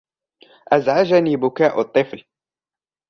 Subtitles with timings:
[0.73, 2.25] أزعجني بكاء الطفل.